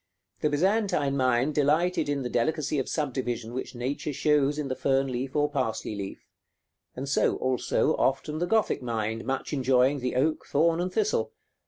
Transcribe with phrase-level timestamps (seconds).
[0.39, 5.11] The Byzantine mind delighted in the delicacy of subdivision which nature shows in the fern
[5.11, 6.25] leaf or parsley leaf;
[6.95, 11.33] and so, also, often the Gothic mind, much enjoying the oak, thorn, and thistle.